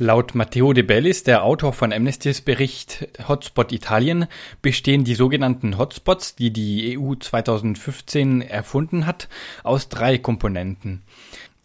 Laut 0.00 0.36
Matteo 0.36 0.72
De 0.72 0.84
Bellis, 0.84 1.24
der 1.24 1.42
Autor 1.42 1.72
von 1.72 1.92
Amnestys 1.92 2.40
Bericht 2.40 3.08
Hotspot 3.26 3.72
Italien, 3.72 4.26
bestehen 4.62 5.02
die 5.02 5.16
sogenannten 5.16 5.76
Hotspots, 5.76 6.36
die 6.36 6.52
die 6.52 6.96
EU 6.96 7.16
2015 7.16 8.42
erfunden 8.42 9.06
hat, 9.06 9.28
aus 9.64 9.88
drei 9.88 10.16
Komponenten. 10.16 11.02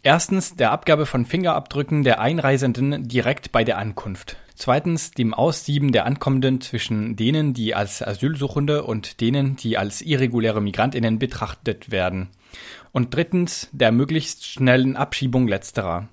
Erstens 0.02 0.56
der 0.56 0.72
Abgabe 0.72 1.06
von 1.06 1.26
Fingerabdrücken 1.26 2.02
der 2.02 2.18
Einreisenden 2.18 3.06
direkt 3.06 3.52
bei 3.52 3.62
der 3.62 3.78
Ankunft. 3.78 4.36
Zweitens 4.56 5.12
dem 5.12 5.32
Aussieben 5.32 5.92
der 5.92 6.04
Ankommenden 6.04 6.60
zwischen 6.60 7.14
denen, 7.14 7.54
die 7.54 7.76
als 7.76 8.02
Asylsuchende 8.02 8.82
und 8.82 9.20
denen, 9.20 9.54
die 9.54 9.78
als 9.78 10.02
irreguläre 10.02 10.60
Migrantinnen 10.60 11.20
betrachtet 11.20 11.92
werden. 11.92 12.30
Und 12.90 13.14
drittens 13.14 13.68
der 13.70 13.92
möglichst 13.92 14.44
schnellen 14.44 14.96
Abschiebung 14.96 15.46
letzterer. 15.46 16.08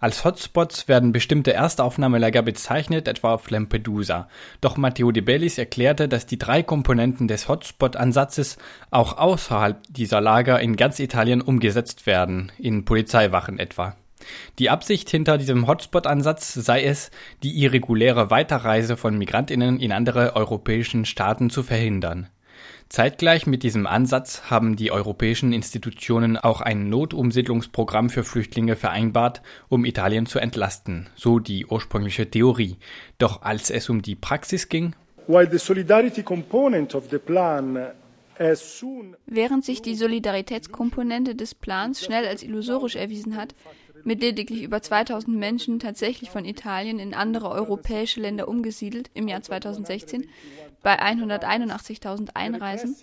Als 0.00 0.24
Hotspots 0.24 0.88
werden 0.88 1.12
bestimmte 1.12 1.52
Erstaufnahmelager 1.52 2.42
bezeichnet, 2.42 3.08
etwa 3.08 3.34
auf 3.34 3.50
Lampedusa. 3.50 4.28
Doch 4.60 4.76
Matteo 4.76 5.12
De 5.12 5.22
Bellis 5.22 5.58
erklärte, 5.58 6.08
dass 6.08 6.26
die 6.26 6.38
drei 6.38 6.62
Komponenten 6.62 7.28
des 7.28 7.48
Hotspot-Ansatzes 7.48 8.58
auch 8.90 9.18
außerhalb 9.18 9.82
dieser 9.88 10.20
Lager 10.20 10.60
in 10.60 10.76
ganz 10.76 10.98
Italien 10.98 11.40
umgesetzt 11.40 12.06
werden, 12.06 12.52
in 12.58 12.84
Polizeiwachen 12.84 13.58
etwa. 13.58 13.96
Die 14.58 14.70
Absicht 14.70 15.08
hinter 15.10 15.38
diesem 15.38 15.66
Hotspot-Ansatz 15.66 16.54
sei 16.54 16.84
es, 16.84 17.10
die 17.42 17.62
irreguläre 17.62 18.30
Weiterreise 18.30 18.96
von 18.96 19.16
Migrantinnen 19.16 19.78
in 19.78 19.92
andere 19.92 20.34
europäischen 20.36 21.04
Staaten 21.04 21.50
zu 21.50 21.62
verhindern. 21.62 22.28
Zeitgleich 22.88 23.46
mit 23.46 23.62
diesem 23.62 23.86
Ansatz 23.86 24.44
haben 24.50 24.74
die 24.74 24.90
europäischen 24.90 25.52
Institutionen 25.52 26.38
auch 26.38 26.62
ein 26.62 26.88
Notumsiedlungsprogramm 26.88 28.08
für 28.08 28.24
Flüchtlinge 28.24 28.76
vereinbart, 28.76 29.42
um 29.68 29.84
Italien 29.84 30.24
zu 30.24 30.38
entlasten, 30.38 31.10
so 31.14 31.38
die 31.38 31.66
ursprüngliche 31.66 32.30
Theorie. 32.30 32.78
Doch 33.18 33.42
als 33.42 33.70
es 33.70 33.90
um 33.90 34.00
die 34.00 34.14
Praxis 34.14 34.70
ging, 34.70 34.94
Während 39.26 39.64
sich 39.64 39.82
die 39.82 39.94
Solidaritätskomponente 39.94 41.34
des 41.34 41.54
Plans 41.54 42.02
schnell 42.04 42.26
als 42.26 42.42
illusorisch 42.42 42.96
erwiesen 42.96 43.36
hat, 43.36 43.54
mit 44.04 44.20
lediglich 44.20 44.62
über 44.62 44.82
2000 44.82 45.36
Menschen 45.36 45.78
tatsächlich 45.78 46.30
von 46.30 46.44
Italien 46.44 46.98
in 46.98 47.14
andere 47.14 47.50
europäische 47.50 48.20
Länder 48.20 48.48
umgesiedelt 48.48 49.10
im 49.14 49.28
Jahr 49.28 49.42
2016, 49.42 50.28
bei 50.82 51.00
181.000 51.00 52.30
Einreisen 52.34 52.96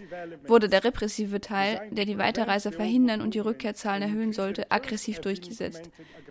wurde 0.48 0.70
der 0.70 0.84
repressive 0.84 1.42
Teil, 1.42 1.82
der 1.92 2.06
die 2.06 2.18
Weiterreise 2.18 2.72
verhindern 2.72 3.22
und 3.22 3.34
die 3.34 3.40
Rückkehrzahlen 3.40 4.02
erhöhen 4.02 4.32
sollte, 4.32 4.72
aggressiv 4.72 5.20
durchgesetzt. 5.20 5.90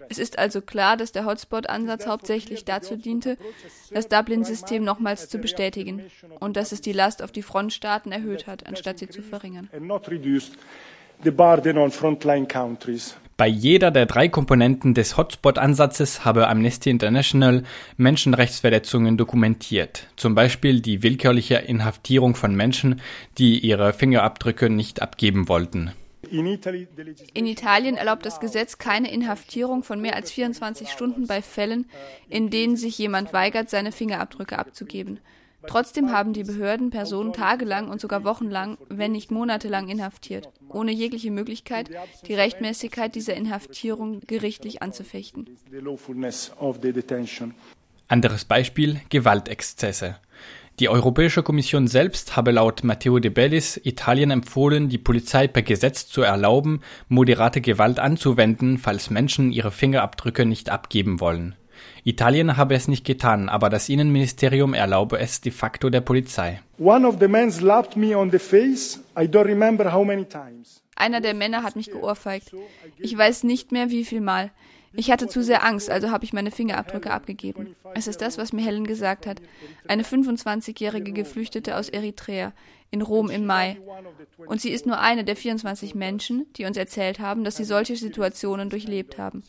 Es 0.09 0.19
ist 0.19 0.39
also 0.39 0.61
klar, 0.63 0.97
dass 0.97 1.13
der 1.13 1.27
Hotspot-Ansatz 1.27 2.07
hauptsächlich 2.07 2.65
dazu 2.65 2.97
diente, 2.97 3.37
das 3.93 4.09
Dublin-System 4.09 4.83
nochmals 4.85 5.29
zu 5.29 5.39
bestätigen 5.39 6.05
und 6.41 6.57
dass 6.57 6.73
es 6.73 6.81
die 6.81 6.93
Last 6.93 7.23
auf 7.23 7.33
die 7.33 7.43
Frontstaaten 7.43 8.11
erhöht 8.11 8.47
hat, 8.47 8.67
anstatt 8.67 8.99
sie 8.99 9.09
zu 9.09 9.23
verringern. 9.23 9.69
Bei 13.37 13.49
jeder 13.49 13.91
der 13.91 14.07
drei 14.07 14.29
Komponenten 14.29 14.95
des 14.95 15.17
Hotspot-Ansatzes 15.17 16.25
habe 16.25 16.47
Amnesty 16.47 16.89
International 16.91 17.65
Menschenrechtsverletzungen 17.97 19.17
dokumentiert, 19.17 20.07
zum 20.15 20.37
Beispiel 20.37 20.81
die 20.81 21.03
willkürliche 21.03 21.57
Inhaftierung 21.57 22.37
von 22.37 22.55
Menschen, 22.55 23.01
die 23.39 23.59
ihre 23.59 23.93
Fingerabdrücke 23.93 24.71
nicht 24.71 25.03
abgeben 25.03 25.49
wollten. 25.49 25.91
In 26.31 27.47
Italien 27.47 27.97
erlaubt 27.97 28.25
das 28.25 28.39
Gesetz 28.39 28.79
keine 28.79 29.13
Inhaftierung 29.13 29.83
von 29.83 30.01
mehr 30.01 30.15
als 30.15 30.31
24 30.31 30.89
Stunden 30.89 31.27
bei 31.27 31.43
Fällen, 31.43 31.87
in 32.29 32.51
denen 32.51 32.77
sich 32.77 32.97
jemand 32.99 33.33
weigert, 33.33 33.69
seine 33.69 33.91
Fingerabdrücke 33.91 34.59
abzugeben. 34.59 35.19
Trotzdem 35.67 36.11
haben 36.11 36.33
die 36.33 36.45
Behörden 36.45 36.91
Personen 36.91 37.33
tagelang 37.33 37.89
und 37.89 38.01
sogar 38.01 38.25
wochenlang, 38.25 38.79
wenn 38.89 39.13
nicht 39.13 39.31
monatelang 39.31 39.89
inhaftiert, 39.89 40.49
ohne 40.69 40.93
jegliche 40.93 41.31
Möglichkeit, 41.31 41.91
die 42.27 42.35
Rechtmäßigkeit 42.35 43.15
dieser 43.15 43.35
Inhaftierung 43.35 44.21
gerichtlich 44.27 44.83
anzufechten. 44.83 45.49
Anderes 48.09 48.45
Beispiel 48.45 49.01
Gewaltexzesse. 49.09 50.17
Die 50.81 50.89
Europäische 50.89 51.45
Kommission 51.45 51.87
selbst 51.87 52.35
habe 52.35 52.51
laut 52.51 52.83
Matteo 52.83 53.21
De 53.21 53.31
Bellis 53.31 53.81
Italien 53.85 54.33
empfohlen, 54.33 54.89
die 54.89 54.99
Polizei 54.99 55.47
per 55.47 55.63
Gesetz 55.63 56.09
zu 56.09 56.23
erlauben, 56.23 56.81
moderate 57.09 57.61
Gewalt 57.61 58.01
anzuwenden, 58.01 58.79
falls 58.79 59.09
Menschen 59.09 59.53
ihre 59.53 59.71
Fingerabdrücke 59.71 60.45
nicht 60.45 60.71
abgeben 60.71 61.21
wollen. 61.21 61.55
Italien 62.05 62.57
habe 62.57 62.75
es 62.75 62.89
nicht 62.89 63.05
getan, 63.05 63.49
aber 63.49 63.71
das 63.71 63.89
Innenministerium 63.89 64.75
erlaube 64.75 65.19
es 65.19 65.41
de 65.41 65.53
facto 65.53 65.91
der 65.91 66.01
Polizei. 66.01 66.61
Einer 70.97 71.21
der 71.21 71.35
Männer 71.35 71.63
hat 71.63 71.77
mich 71.77 71.91
geohrfeigt. 71.91 72.55
Ich 72.99 73.17
weiß 73.17 73.45
nicht 73.45 73.73
mehr, 73.73 73.91
wie 73.91 74.05
viel 74.05 74.21
Mal. 74.21 74.51
Ich 74.97 75.11
hatte 75.11 75.27
zu 75.27 75.43
sehr 75.43 75.65
Angst, 75.65 75.91
also 75.91 76.11
habe 76.11 76.25
ich 76.25 76.33
meine 76.33 76.53
Fingerabdrücke 76.53 77.11
abgegeben. 77.11 77.75
Es 77.95 78.07
ist 78.07 78.21
das, 78.21 78.39
was 78.39 78.53
mir 78.53 78.65
Helen 78.65 78.87
gesagt 78.87 79.27
hat. 79.27 79.43
Eine 79.89 80.05
25-jährige 80.05 81.13
Geflüchtete 81.13 81.77
aus 81.77 81.89
Eritrea 81.89 82.53
in 82.95 83.03
Rom 83.03 83.29
im 83.29 83.45
Mai. 83.45 83.77
Und 84.47 84.61
sie 84.61 84.71
ist 84.71 84.87
nur 84.87 85.01
eine 85.01 85.25
der 85.25 85.37
24 85.37 85.95
Menschen, 85.95 86.47
die 86.55 86.65
uns 86.65 86.77
erzählt 86.77 87.19
haben, 87.19 87.45
dass 87.45 87.57
sie 87.57 87.65
solche 87.65 87.97
Situationen 87.97 88.71
durchlebt 88.71 89.19
haben. 89.19 89.43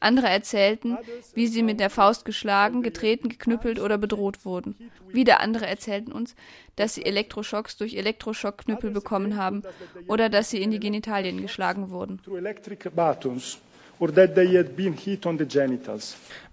Andere 0.00 0.28
erzählten, 0.28 0.96
wie 1.34 1.46
sie 1.46 1.62
mit 1.62 1.80
der 1.80 1.90
Faust 1.90 2.24
geschlagen, 2.24 2.82
getreten, 2.82 3.28
geknüppelt 3.28 3.80
oder 3.80 3.98
bedroht 3.98 4.44
wurden. 4.44 4.90
Wieder 5.08 5.40
andere 5.40 5.66
erzählten 5.66 6.12
uns, 6.12 6.34
dass 6.76 6.94
sie 6.94 7.04
Elektroschocks 7.04 7.76
durch 7.76 7.94
Elektroschockknüppel 7.94 8.90
bekommen 8.90 9.36
haben 9.36 9.62
oder 10.06 10.28
dass 10.28 10.50
sie 10.50 10.62
in 10.62 10.70
die 10.70 10.80
Genitalien 10.80 11.40
geschlagen 11.42 11.90
wurden. 11.90 12.20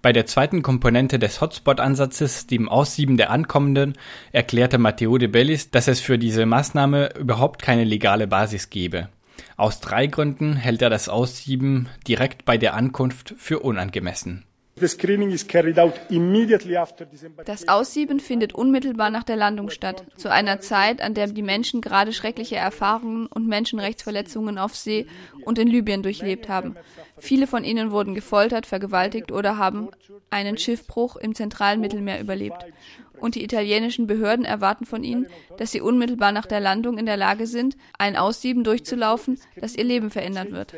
Bei 0.02 0.12
der 0.12 0.26
zweiten 0.26 0.62
Komponente 0.62 1.18
des 1.18 1.40
Hotspot-Ansatzes, 1.40 2.46
dem 2.46 2.68
Aussieben 2.68 3.16
der 3.16 3.30
Ankommenden, 3.30 3.94
erklärte 4.32 4.76
Matteo 4.76 5.16
de 5.16 5.28
Bellis, 5.28 5.70
dass 5.70 5.88
es 5.88 6.00
für 6.00 6.18
diese 6.18 6.44
Maßnahme 6.44 7.14
überhaupt 7.18 7.62
keine 7.62 7.84
legale 7.84 8.26
Basis 8.26 8.68
gebe. 8.68 9.08
Aus 9.56 9.80
drei 9.80 10.06
Gründen 10.06 10.56
hält 10.56 10.82
er 10.82 10.90
das 10.90 11.08
Aussieben 11.08 11.88
direkt 12.06 12.44
bei 12.44 12.58
der 12.58 12.74
Ankunft 12.74 13.34
für 13.38 13.60
unangemessen. 13.60 14.44
Das 17.44 17.68
Aussieben 17.68 18.20
findet 18.20 18.52
unmittelbar 18.54 19.10
nach 19.10 19.24
der 19.24 19.36
Landung 19.36 19.70
statt, 19.70 20.04
zu 20.16 20.30
einer 20.30 20.60
Zeit, 20.60 21.00
an 21.00 21.14
der 21.14 21.26
die 21.28 21.42
Menschen 21.42 21.80
gerade 21.80 22.12
schreckliche 22.12 22.56
Erfahrungen 22.56 23.26
und 23.26 23.46
Menschenrechtsverletzungen 23.46 24.58
auf 24.58 24.74
See 24.74 25.06
und 25.44 25.58
in 25.58 25.68
Libyen 25.68 26.02
durchlebt 26.02 26.48
haben. 26.48 26.76
Viele 27.18 27.46
von 27.46 27.64
ihnen 27.64 27.90
wurden 27.90 28.14
gefoltert, 28.14 28.66
vergewaltigt 28.66 29.32
oder 29.32 29.58
haben 29.58 29.88
einen 30.30 30.58
Schiffbruch 30.58 31.16
im 31.16 31.34
zentralen 31.34 31.80
Mittelmeer 31.80 32.20
überlebt 32.20 32.64
und 33.20 33.34
die 33.34 33.44
italienischen 33.44 34.06
Behörden 34.06 34.44
erwarten 34.44 34.86
von 34.86 35.04
ihnen, 35.04 35.26
dass 35.56 35.72
sie 35.72 35.80
unmittelbar 35.80 36.32
nach 36.32 36.46
der 36.46 36.60
Landung 36.60 36.98
in 36.98 37.06
der 37.06 37.16
Lage 37.16 37.46
sind, 37.46 37.76
ein 37.98 38.16
Aussieben 38.16 38.64
durchzulaufen, 38.64 39.40
das 39.56 39.74
ihr 39.76 39.84
Leben 39.84 40.10
verändern 40.10 40.52
wird. 40.52 40.74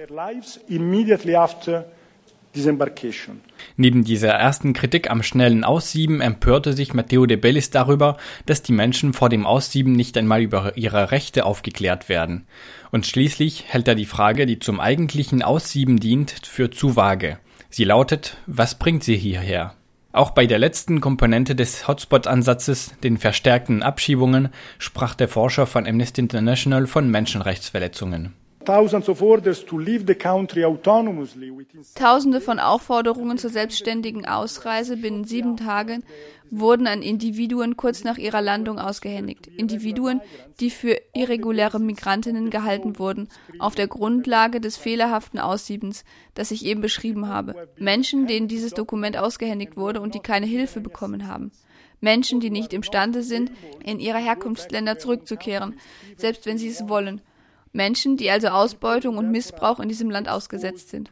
Neben 3.76 4.02
dieser 4.04 4.30
ersten 4.30 4.72
Kritik 4.72 5.08
am 5.08 5.22
schnellen 5.22 5.62
Aussieben 5.62 6.20
empörte 6.20 6.72
sich 6.72 6.94
Matteo 6.94 7.26
de 7.26 7.36
Bellis 7.36 7.70
darüber, 7.70 8.16
dass 8.46 8.62
die 8.62 8.72
Menschen 8.72 9.12
vor 9.12 9.28
dem 9.28 9.46
Aussieben 9.46 9.92
nicht 9.92 10.16
einmal 10.16 10.42
über 10.42 10.76
ihre 10.76 11.12
Rechte 11.12 11.44
aufgeklärt 11.44 12.08
werden. 12.08 12.46
Und 12.90 13.06
schließlich 13.06 13.66
hält 13.68 13.86
er 13.86 13.94
die 13.94 14.06
Frage, 14.06 14.46
die 14.46 14.58
zum 14.58 14.80
eigentlichen 14.80 15.42
Aussieben 15.42 16.00
dient, 16.00 16.32
für 16.44 16.70
zu 16.70 16.96
vage. 16.96 17.38
Sie 17.68 17.84
lautet, 17.84 18.36
was 18.46 18.76
bringt 18.76 19.04
sie 19.04 19.16
hierher? 19.16 19.74
Auch 20.12 20.32
bei 20.32 20.46
der 20.46 20.58
letzten 20.58 21.00
Komponente 21.00 21.54
des 21.54 21.86
Hotspot-Ansatzes, 21.86 22.94
den 23.04 23.16
verstärkten 23.16 23.84
Abschiebungen, 23.84 24.48
sprach 24.78 25.14
der 25.14 25.28
Forscher 25.28 25.66
von 25.66 25.86
Amnesty 25.86 26.20
International 26.20 26.88
von 26.88 27.08
Menschenrechtsverletzungen. 27.08 28.34
Tausende 31.94 32.40
von 32.40 32.58
Aufforderungen 32.58 33.38
zur 33.38 33.50
selbstständigen 33.50 34.26
Ausreise 34.26 34.96
binnen 34.96 35.24
sieben 35.24 35.56
Tagen 35.56 36.04
wurden 36.50 36.86
an 36.86 37.02
Individuen 37.02 37.76
kurz 37.76 38.04
nach 38.04 38.18
ihrer 38.18 38.42
Landung 38.42 38.78
ausgehändigt. 38.78 39.46
Individuen, 39.46 40.20
die 40.58 40.70
für 40.70 41.00
irreguläre 41.14 41.78
Migrantinnen 41.78 42.50
gehalten 42.50 42.98
wurden, 42.98 43.28
auf 43.58 43.74
der 43.74 43.86
Grundlage 43.86 44.60
des 44.60 44.76
fehlerhaften 44.76 45.38
Aussiebens, 45.38 46.04
das 46.34 46.50
ich 46.50 46.64
eben 46.64 46.80
beschrieben 46.80 47.28
habe. 47.28 47.68
Menschen, 47.78 48.26
denen 48.26 48.48
dieses 48.48 48.72
Dokument 48.74 49.16
ausgehändigt 49.16 49.76
wurde 49.76 50.00
und 50.00 50.14
die 50.14 50.20
keine 50.20 50.46
Hilfe 50.46 50.80
bekommen 50.80 51.28
haben. 51.28 51.52
Menschen, 52.00 52.40
die 52.40 52.50
nicht 52.50 52.72
imstande 52.72 53.22
sind, 53.22 53.52
in 53.84 54.00
ihre 54.00 54.18
Herkunftsländer 54.18 54.98
zurückzukehren, 54.98 55.78
selbst 56.16 56.46
wenn 56.46 56.58
sie 56.58 56.68
es 56.68 56.88
wollen. 56.88 57.20
Menschen, 57.72 58.16
die 58.16 58.30
also 58.30 58.48
Ausbeutung 58.48 59.16
und 59.16 59.30
Missbrauch 59.30 59.80
in 59.80 59.88
diesem 59.88 60.10
Land 60.10 60.28
ausgesetzt 60.28 60.90
sind. 60.90 61.10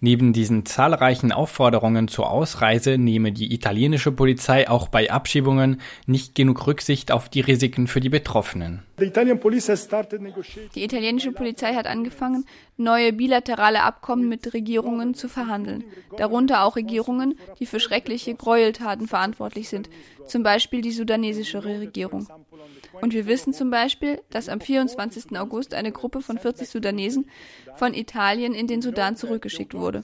Neben 0.00 0.32
diesen 0.32 0.64
zahlreichen 0.64 1.32
Aufforderungen 1.32 2.06
zur 2.06 2.30
Ausreise 2.30 2.98
nehme 2.98 3.32
die 3.32 3.52
italienische 3.52 4.12
Polizei 4.12 4.70
auch 4.70 4.86
bei 4.86 5.10
Abschiebungen 5.10 5.80
nicht 6.06 6.36
genug 6.36 6.68
Rücksicht 6.68 7.10
auf 7.10 7.28
die 7.28 7.40
Risiken 7.40 7.88
für 7.88 7.98
die 7.98 8.08
Betroffenen. 8.08 8.84
Die 9.00 10.84
italienische 10.84 11.32
Polizei 11.32 11.74
hat 11.74 11.88
angefangen, 11.88 12.44
neue 12.76 13.12
bilaterale 13.12 13.82
Abkommen 13.82 14.28
mit 14.28 14.54
Regierungen 14.54 15.14
zu 15.14 15.28
verhandeln, 15.28 15.82
darunter 16.16 16.62
auch 16.62 16.76
Regierungen, 16.76 17.36
die 17.58 17.66
für 17.66 17.80
schreckliche 17.80 18.36
Gräueltaten 18.36 19.08
verantwortlich 19.08 19.68
sind, 19.68 19.90
zum 20.26 20.44
Beispiel 20.44 20.80
die 20.80 20.92
sudanesische 20.92 21.64
Regierung. 21.64 22.28
Und 23.00 23.14
wir 23.14 23.26
wissen 23.26 23.52
zum 23.52 23.70
Beispiel, 23.70 24.20
dass 24.30 24.48
am 24.48 24.60
24. 24.60 25.38
August 25.38 25.74
eine 25.74 25.92
Gruppe 25.92 26.20
von 26.20 26.38
40 26.38 26.68
Sudanesen 26.68 27.30
von 27.76 27.94
Italien 27.94 28.54
in 28.54 28.66
den 28.66 28.82
Sudan 28.82 29.16
zurückgeschickt 29.16 29.74
wurde. 29.74 30.02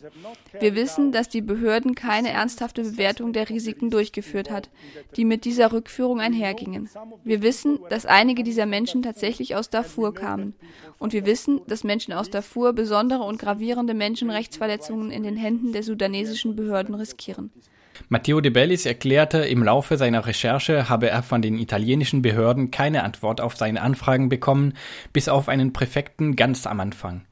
Wir 0.59 0.75
wissen, 0.75 1.13
dass 1.13 1.29
die 1.29 1.43
Behörden 1.43 1.95
keine 1.95 2.31
ernsthafte 2.31 2.83
Bewertung 2.83 3.33
der 3.33 3.49
Risiken 3.49 3.91
durchgeführt 3.91 4.51
hat, 4.51 4.71
die 5.17 5.25
mit 5.25 5.45
dieser 5.45 5.73
Rückführung 5.73 6.21
einhergingen. 6.21 6.89
Wir 7.25 7.43
wissen, 7.43 7.81
dass 7.91 8.07
einige 8.07 8.45
dieser 8.45 8.67
Menschen 8.67 9.03
tatsächlich 9.03 9.57
aus 9.57 9.71
Darfur 9.71 10.15
kamen. 10.15 10.55
Und 10.99 11.13
wir 11.13 11.27
wissen, 11.27 11.61
dass 11.67 11.85
Menschen 11.85 12.13
aus 12.13 12.31
Darfur 12.31 12.73
besondere 12.73 13.25
und 13.25 13.39
gravierende 13.39 13.95
Menschenrechtsverletzungen 13.95 15.11
in 15.11 15.23
den 15.23 15.37
Händen 15.37 15.73
der 15.73 15.83
sudanesischen 15.83 16.57
Behörden 16.57 16.95
riskieren. 16.95 17.51
Matteo 18.09 18.41
De 18.41 18.51
Bellis 18.51 18.87
erklärte, 18.87 19.39
im 19.39 19.63
Laufe 19.63 19.97
seiner 19.97 20.27
Recherche 20.27 20.89
habe 20.89 21.09
er 21.09 21.23
von 21.23 21.43
den 21.43 21.59
italienischen 21.59 22.23
Behörden 22.23 22.71
keine 22.71 23.03
Antwort 23.03 23.41
auf 23.41 23.57
seine 23.57 23.83
Anfragen 23.83 24.29
bekommen, 24.29 24.75
bis 25.13 25.29
auf 25.29 25.49
einen 25.49 25.73
Präfekten 25.73 26.37
ganz 26.37 26.67
am 26.67 26.81
Anfang. 26.81 27.23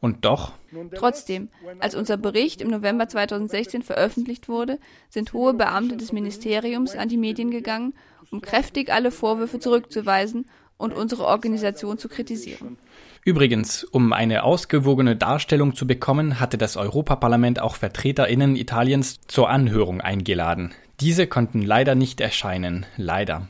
Und 0.00 0.24
doch. 0.24 0.52
Trotzdem, 0.94 1.48
als 1.78 1.94
unser 1.94 2.16
Bericht 2.16 2.60
im 2.60 2.68
November 2.68 3.08
2016 3.08 3.82
veröffentlicht 3.82 4.48
wurde, 4.48 4.78
sind 5.08 5.32
hohe 5.32 5.54
Beamte 5.54 5.96
des 5.96 6.12
Ministeriums 6.12 6.94
an 6.96 7.08
die 7.08 7.16
Medien 7.16 7.50
gegangen, 7.50 7.94
um 8.30 8.40
kräftig 8.40 8.92
alle 8.92 9.10
Vorwürfe 9.10 9.58
zurückzuweisen 9.58 10.46
und 10.78 10.92
unsere 10.92 11.24
Organisation 11.24 11.98
zu 11.98 12.08
kritisieren. 12.08 12.78
Übrigens, 13.24 13.82
um 13.82 14.12
eine 14.12 14.44
ausgewogene 14.44 15.16
Darstellung 15.16 15.74
zu 15.74 15.86
bekommen, 15.86 16.38
hatte 16.38 16.58
das 16.58 16.76
Europaparlament 16.76 17.60
auch 17.60 17.74
Vertreterinnen 17.74 18.56
Italiens 18.56 19.20
zur 19.26 19.50
Anhörung 19.50 20.00
eingeladen. 20.00 20.72
Diese 21.00 21.26
konnten 21.26 21.62
leider 21.62 21.94
nicht 21.94 22.20
erscheinen, 22.20 22.86
leider. 22.96 23.48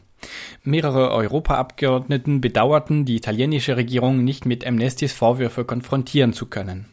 Mehrere 0.64 1.10
Europaabgeordneten 1.10 2.40
bedauerten, 2.40 3.04
die 3.04 3.16
italienische 3.16 3.76
Regierung 3.76 4.24
nicht 4.24 4.46
mit 4.46 4.66
Amnestys 4.66 5.12
Vorwürfe 5.12 5.64
konfrontieren 5.64 6.32
zu 6.32 6.46
können. 6.46 6.86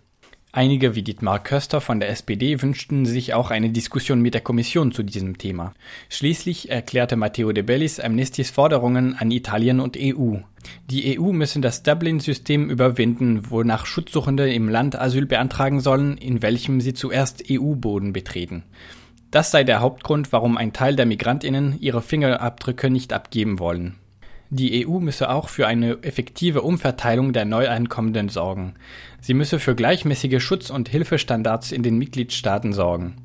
Einige 0.56 0.94
wie 0.94 1.02
Dietmar 1.02 1.42
Köster 1.42 1.82
von 1.82 2.00
der 2.00 2.10
SPD 2.10 2.62
wünschten 2.62 3.08
sich 3.08 3.34
auch 3.34 3.50
eine 3.50 3.72
Diskussion 3.72 4.22
mit 4.22 4.36
der 4.36 4.42
Kommission 4.42 4.92
zu 4.92 5.02
diesem 5.02 5.40
Thema. 5.40 5.74
Schließlich 6.10 6.70
erklärte 6.70 7.16
Matteo 7.16 7.52
De 7.54 7.64
Bellis 7.64 8.00
Amnestys 8.00 8.52
Forderungen 8.52 9.16
an 9.16 9.32
Italien 9.32 9.80
und 9.80 9.98
EU. 10.00 10.36
Die 10.92 11.20
EU 11.20 11.32
müsse 11.32 11.60
das 11.60 11.82
Dublin-System 11.82 12.70
überwinden, 12.70 13.50
wonach 13.50 13.88
Schutzsuchende 13.88 14.54
im 14.54 14.70
Land 14.70 14.96
Asyl 14.96 15.26
beantragen 15.26 15.80
sollen, 15.80 16.20
in 16.20 16.44
welchem 16.44 16.82
sie 16.82 16.94
zuerst 16.94 17.46
EU-Boden 17.50 18.14
betreten. 18.14 18.62
Das 19.32 19.50
sei 19.50 19.64
der 19.64 19.82
Hauptgrund, 19.82 20.32
warum 20.32 20.58
ein 20.58 20.72
Teil 20.72 20.96
der 20.96 21.08
Migrantinnen 21.08 21.80
ihre 21.80 22.04
Fingerabdrücke 22.04 22.92
nicht 22.92 23.12
abgeben 23.12 23.58
wollen. 23.58 23.96
Die 24.56 24.88
EU 24.88 25.00
müsse 25.00 25.32
auch 25.32 25.50
für 25.50 25.66
eine 25.66 26.04
effektive 26.04 26.62
Umverteilung 26.62 27.34
der 27.34 27.44
Neueinkommenden 27.44 28.30
sorgen. 28.30 28.76
Sie 29.20 29.34
müsse 29.34 29.58
für 29.58 29.74
gleichmäßige 29.74 30.44
Schutz- 30.44 30.70
und 30.70 30.90
Hilfestandards 30.90 31.72
in 31.72 31.82
den 31.82 31.98
Mitgliedstaaten 31.98 32.72
sorgen. 32.72 33.16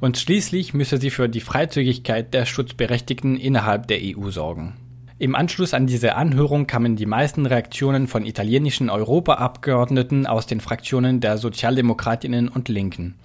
Und 0.00 0.16
schließlich 0.16 0.72
müsse 0.72 0.96
sie 0.96 1.10
für 1.10 1.28
die 1.28 1.42
Freizügigkeit 1.42 2.32
der 2.32 2.46
Schutzberechtigten 2.46 3.36
innerhalb 3.36 3.86
der 3.88 3.98
EU 4.00 4.30
sorgen. 4.30 4.78
Im 5.20 5.34
Anschluss 5.34 5.74
an 5.74 5.88
diese 5.88 6.14
Anhörung 6.14 6.68
kamen 6.68 6.94
die 6.94 7.06
meisten 7.06 7.44
Reaktionen 7.44 8.06
von 8.06 8.24
italienischen 8.24 8.88
Europaabgeordneten 8.88 10.28
aus 10.28 10.46
den 10.46 10.60
Fraktionen 10.60 11.20
der 11.20 11.38
Sozialdemokratinnen 11.38 12.48
und 12.48 12.68
Linken. 12.68 13.16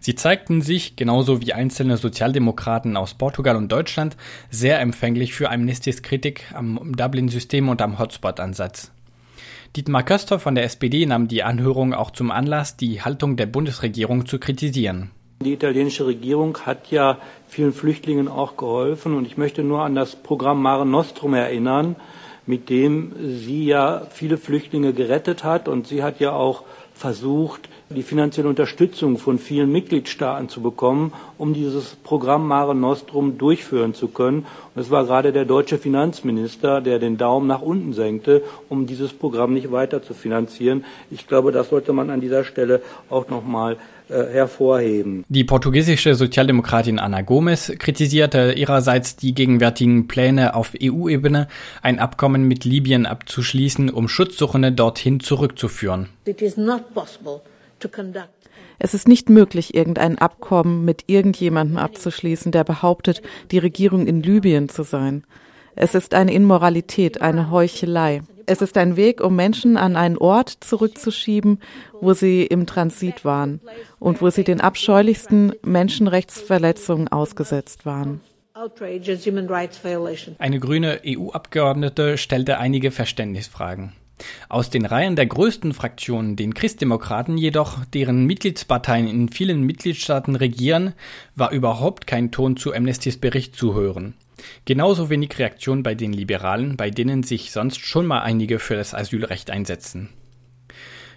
Sie 0.00 0.14
zeigten 0.14 0.62
sich, 0.62 0.96
genauso 0.96 1.42
wie 1.42 1.52
einzelne 1.52 1.98
Sozialdemokraten 1.98 2.96
aus 2.96 3.12
Portugal 3.12 3.56
und 3.56 3.70
Deutschland, 3.70 4.16
sehr 4.50 4.80
empfänglich 4.80 5.34
für 5.34 5.50
Amnestys 5.50 6.02
Kritik 6.02 6.50
am 6.54 6.92
Dublin-System 6.96 7.68
und 7.68 7.82
am 7.82 7.98
Hotspot-Ansatz. 7.98 8.90
Dietmar 9.76 10.04
Köster 10.04 10.38
von 10.38 10.54
der 10.54 10.64
SPD 10.64 11.04
nahm 11.04 11.28
die 11.28 11.42
Anhörung 11.42 11.92
auch 11.92 12.12
zum 12.12 12.30
Anlass, 12.30 12.78
die 12.78 13.02
Haltung 13.02 13.36
der 13.36 13.46
Bundesregierung 13.46 14.24
zu 14.24 14.38
kritisieren. 14.38 15.10
Die 15.42 15.52
italienische 15.52 16.06
Regierung 16.06 16.58
hat 16.64 16.90
ja 16.90 17.18
vielen 17.48 17.72
Flüchtlingen 17.72 18.28
auch 18.28 18.56
geholfen 18.56 19.16
und 19.16 19.26
ich 19.26 19.36
möchte 19.36 19.62
nur 19.62 19.82
an 19.82 19.94
das 19.94 20.16
Programm 20.16 20.62
Mare 20.62 20.86
Nostrum 20.86 21.34
erinnern, 21.34 21.96
mit 22.46 22.70
dem 22.70 23.12
sie 23.20 23.64
ja 23.64 24.06
viele 24.10 24.36
Flüchtlinge 24.36 24.92
gerettet 24.92 25.44
hat 25.44 25.68
und 25.68 25.86
sie 25.86 26.02
hat 26.02 26.20
ja 26.20 26.32
auch 26.32 26.64
versucht, 26.94 27.68
die 27.90 28.02
finanzielle 28.02 28.48
Unterstützung 28.48 29.18
von 29.18 29.38
vielen 29.38 29.70
Mitgliedstaaten 29.70 30.48
zu 30.48 30.60
bekommen, 30.60 31.12
um 31.38 31.52
dieses 31.52 31.96
Programm 31.96 32.46
Mare 32.46 32.74
Nostrum 32.74 33.38
durchführen 33.38 33.94
zu 33.94 34.08
können. 34.08 34.46
Und 34.74 34.80
es 34.80 34.90
war 34.90 35.04
gerade 35.04 35.32
der 35.32 35.44
deutsche 35.44 35.78
Finanzminister, 35.78 36.80
der 36.80 36.98
den 36.98 37.18
Daumen 37.18 37.46
nach 37.46 37.60
unten 37.60 37.92
senkte, 37.92 38.42
um 38.68 38.86
dieses 38.86 39.12
Programm 39.12 39.52
nicht 39.52 39.72
weiter 39.72 40.02
zu 40.02 40.14
finanzieren. 40.14 40.84
Ich 41.10 41.26
glaube, 41.26 41.52
das 41.52 41.68
sollte 41.68 41.92
man 41.92 42.10
an 42.10 42.20
dieser 42.20 42.44
Stelle 42.44 42.80
auch 43.10 43.28
noch 43.28 43.44
mal 43.44 43.74
äh, 43.74 44.01
hervorheben. 44.12 45.24
Die 45.28 45.44
portugiesische 45.44 46.14
Sozialdemokratin 46.14 46.98
Ana 46.98 47.22
Gomes 47.22 47.72
kritisierte 47.78 48.52
ihrerseits 48.52 49.16
die 49.16 49.34
gegenwärtigen 49.34 50.08
Pläne 50.08 50.54
auf 50.54 50.72
EU-Ebene, 50.80 51.48
ein 51.82 51.98
Abkommen 51.98 52.46
mit 52.48 52.64
Libyen 52.64 53.06
abzuschließen, 53.06 53.90
um 53.90 54.08
Schutzsuchende 54.08 54.72
dorthin 54.72 55.20
zurückzuführen. 55.20 56.08
It 56.26 56.42
is 56.42 56.56
not 56.56 56.92
possible 56.94 57.40
es 58.78 58.94
ist 58.94 59.08
nicht 59.08 59.28
möglich, 59.28 59.74
irgendein 59.74 60.18
Abkommen 60.18 60.84
mit 60.84 61.04
irgendjemandem 61.06 61.78
abzuschließen, 61.78 62.52
der 62.52 62.64
behauptet, 62.64 63.22
die 63.50 63.58
Regierung 63.58 64.06
in 64.06 64.22
Libyen 64.22 64.68
zu 64.68 64.82
sein. 64.82 65.24
Es 65.74 65.94
ist 65.94 66.14
eine 66.14 66.32
Immoralität, 66.32 67.22
eine 67.22 67.50
Heuchelei. 67.50 68.22
Es 68.46 68.62
ist 68.62 68.76
ein 68.76 68.96
Weg, 68.96 69.20
um 69.20 69.36
Menschen 69.36 69.76
an 69.76 69.96
einen 69.96 70.18
Ort 70.18 70.50
zurückzuschieben, 70.60 71.60
wo 72.00 72.12
sie 72.12 72.44
im 72.44 72.66
Transit 72.66 73.24
waren 73.24 73.60
und 73.98 74.20
wo 74.20 74.30
sie 74.30 74.44
den 74.44 74.60
abscheulichsten 74.60 75.52
Menschenrechtsverletzungen 75.62 77.08
ausgesetzt 77.08 77.86
waren. 77.86 78.20
Eine 80.38 80.60
grüne 80.60 81.00
EU-Abgeordnete 81.06 82.18
stellte 82.18 82.58
einige 82.58 82.90
Verständnisfragen. 82.90 83.92
Aus 84.48 84.70
den 84.70 84.84
Reihen 84.84 85.16
der 85.16 85.26
größten 85.26 85.72
Fraktionen, 85.72 86.36
den 86.36 86.54
Christdemokraten 86.54 87.38
jedoch, 87.38 87.84
deren 87.86 88.24
Mitgliedsparteien 88.26 89.08
in 89.08 89.28
vielen 89.28 89.62
Mitgliedstaaten 89.62 90.36
regieren, 90.36 90.94
war 91.34 91.50
überhaupt 91.50 92.06
kein 92.06 92.30
Ton 92.30 92.56
zu 92.56 92.72
Amnestys 92.74 93.18
Bericht 93.18 93.56
zu 93.56 93.74
hören. 93.74 94.14
Genauso 94.64 95.10
wenig 95.10 95.38
Reaktion 95.38 95.82
bei 95.82 95.94
den 95.94 96.12
Liberalen, 96.12 96.76
bei 96.76 96.90
denen 96.90 97.22
sich 97.22 97.52
sonst 97.52 97.80
schon 97.80 98.06
mal 98.06 98.20
einige 98.20 98.58
für 98.58 98.76
das 98.76 98.94
Asylrecht 98.94 99.50
einsetzen. 99.50 100.08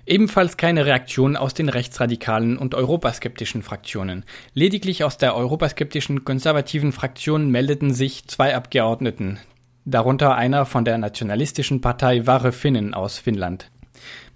Ebenfalls 0.08 0.58
keine 0.58 0.86
Reaktion 0.86 1.36
aus 1.36 1.55
den 1.55 1.67
rechtsradikalen 1.67 2.58
und 2.58 2.75
europaskeptischen 2.75 3.63
Fraktionen. 3.63 4.24
Lediglich 4.53 5.03
aus 5.03 5.17
der 5.17 5.36
europaskeptischen 5.36 6.24
konservativen 6.24 6.91
Fraktion 6.91 7.50
meldeten 7.50 7.91
sich 7.91 8.27
zwei 8.27 8.55
Abgeordneten, 8.55 9.39
darunter 9.84 10.36
einer 10.36 10.67
von 10.67 10.86
der 10.86 11.00
nationalistischen 11.00 11.82
Partei 11.82 12.27
Wahre 12.27 12.51
Finnen 12.51 12.94
aus 12.94 13.17
Finnland. 13.17 13.72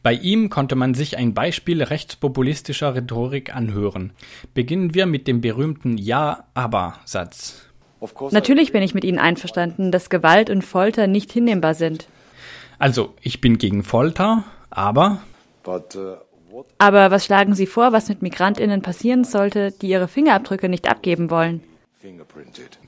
Bei 0.01 0.13
ihm 0.13 0.49
konnte 0.49 0.75
man 0.75 0.95
sich 0.95 1.17
ein 1.17 1.33
Beispiel 1.33 1.83
rechtspopulistischer 1.83 2.95
Rhetorik 2.95 3.53
anhören. 3.53 4.13
Beginnen 4.53 4.95
wir 4.95 5.05
mit 5.05 5.27
dem 5.27 5.41
berühmten 5.41 5.97
Ja, 5.97 6.45
aber 6.55 6.95
Satz. 7.05 7.68
Natürlich 8.31 8.71
bin 8.71 8.81
ich 8.81 8.93
mit 8.93 9.03
Ihnen 9.03 9.19
einverstanden, 9.19 9.91
dass 9.91 10.09
Gewalt 10.09 10.49
und 10.49 10.63
Folter 10.63 11.07
nicht 11.07 11.31
hinnehmbar 11.31 11.73
sind. 11.73 12.07
Also, 12.77 13.13
ich 13.21 13.41
bin 13.41 13.57
gegen 13.57 13.83
Folter, 13.83 14.45
aber. 14.69 15.21
Aber 16.77 17.11
was 17.11 17.25
schlagen 17.25 17.55
Sie 17.55 17.67
vor, 17.67 17.91
was 17.91 18.09
mit 18.09 18.21
Migrantinnen 18.21 18.81
passieren 18.81 19.23
sollte, 19.23 19.71
die 19.71 19.89
ihre 19.89 20.07
Fingerabdrücke 20.07 20.69
nicht 20.69 20.89
abgeben 20.89 21.29
wollen? 21.29 21.61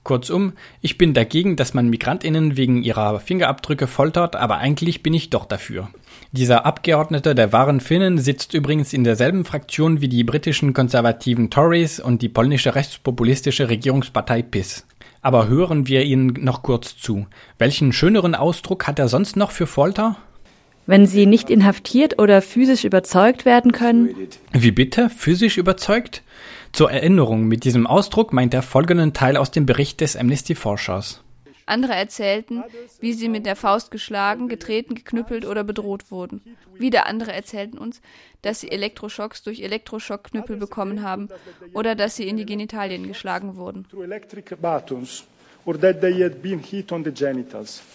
Kurzum, 0.04 0.54
ich 0.80 0.98
bin 0.98 1.14
dagegen, 1.14 1.58
dass 1.58 1.74
man 1.74 1.90
Migrantinnen 1.90 2.56
wegen 2.56 2.82
ihrer 2.82 3.20
Fingerabdrücke 3.20 3.88
foltert, 3.88 4.38
aber 4.38 4.60
eigentlich 4.60 5.04
bin 5.04 5.14
ich 5.14 5.30
doch 5.30 5.46
dafür. 5.46 5.90
Dieser 6.32 6.66
Abgeordnete 6.66 7.36
der 7.36 7.52
wahren 7.52 7.82
Finnen 7.82 8.18
sitzt 8.18 8.54
übrigens 8.54 8.94
in 8.94 9.04
derselben 9.04 9.44
Fraktion 9.44 10.00
wie 10.00 10.08
die 10.08 10.24
britischen 10.24 10.74
konservativen 10.74 11.50
Tories 11.50 12.00
und 12.00 12.22
die 12.22 12.30
polnische 12.30 12.74
rechtspopulistische 12.74 13.68
Regierungspartei 13.68 14.44
PIS. 14.44 14.86
Aber 15.22 15.48
hören 15.48 15.88
wir 15.88 16.04
ihn 16.04 16.38
noch 16.40 16.64
kurz 16.64 16.98
zu. 16.98 17.28
Welchen 17.58 17.94
schöneren 17.94 18.36
Ausdruck 18.36 18.88
hat 18.88 19.00
er 19.00 19.08
sonst 19.08 19.36
noch 19.36 19.52
für 19.52 19.68
Folter? 19.68 20.18
wenn 20.88 21.06
sie 21.06 21.26
nicht 21.26 21.50
inhaftiert 21.50 22.20
oder 22.20 22.42
physisch 22.42 22.84
überzeugt 22.84 23.46
werden 23.46 23.72
können. 23.72 24.10
Wie 24.52 24.72
bitte? 24.72 25.10
Physisch 25.10 25.58
überzeugt? 25.58 26.24
Zur 26.74 26.92
Erinnerung, 26.92 27.48
mit 27.48 27.64
diesem 27.64 27.88
Ausdruck 27.88 28.34
meint 28.34 28.54
er 28.54 28.62
folgenden 28.62 29.14
Teil 29.14 29.38
aus 29.38 29.52
dem 29.52 29.66
Bericht 29.66 30.02
des 30.02 30.16
Amnesty-Forschers. 30.16 31.22
Andere 31.66 31.94
erzählten, 31.94 32.64
wie 33.00 33.14
sie 33.14 33.30
mit 33.30 33.46
der 33.46 33.56
Faust 33.56 33.92
geschlagen, 33.92 34.48
getreten, 34.48 34.96
geknüppelt 34.96 35.46
oder 35.46 35.64
bedroht 35.64 36.12
wurden. 36.12 36.42
Wieder 36.78 37.08
andere 37.08 37.34
erzählten 37.34 37.78
uns, 37.78 38.02
dass 38.42 38.60
sie 38.60 38.72
Elektroschocks 38.72 39.44
durch 39.44 39.62
Elektroschockknüppel 39.62 40.58
bekommen 40.58 41.04
haben 41.04 41.30
oder 41.74 41.96
dass 41.96 42.16
sie 42.16 42.28
in 42.28 42.38
die 42.38 42.46
Genitalien 42.46 43.08
geschlagen 43.08 43.56
wurden. 43.56 43.88